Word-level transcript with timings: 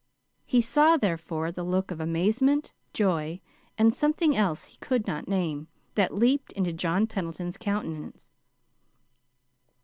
He 0.47 0.61
saw, 0.61 0.97
therefore, 0.97 1.51
the 1.51 1.61
look 1.61 1.91
of 1.91 1.99
amazement, 1.99 2.73
joy, 2.91 3.39
and 3.77 3.93
something 3.93 4.35
else 4.35 4.63
he 4.63 4.77
could 4.77 5.05
not 5.05 5.27
name, 5.27 5.67
that 5.93 6.11
leaped 6.15 6.51
into 6.53 6.73
John 6.73 7.05
Pendleton's 7.05 7.55
countenance. 7.55 8.31